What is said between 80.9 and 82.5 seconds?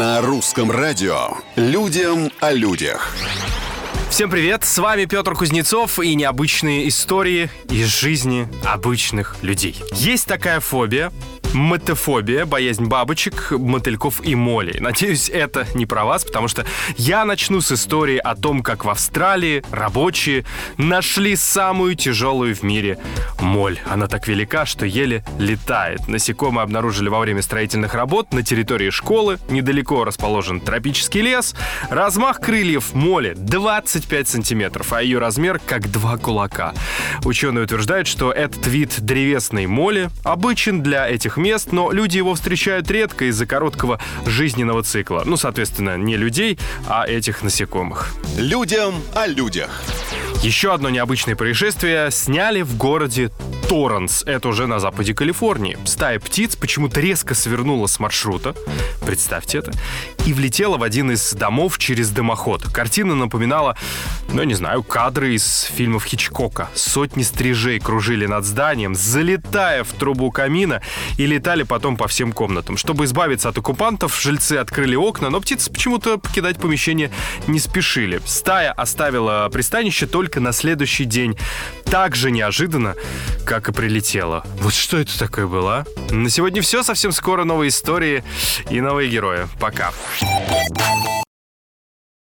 день. Так же